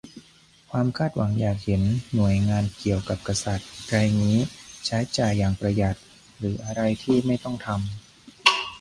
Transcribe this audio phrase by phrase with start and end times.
[0.71, 1.81] ความคาดหวังอยากเห็น
[2.15, 3.93] หน่วยงานเกี่ยวกับกษัตริย์ไร
[4.23, 4.37] งี้
[4.85, 5.97] ใช้จ่ายอย่างประหยัด
[6.39, 7.79] หรืออะไรที่ไม่ต้องทำ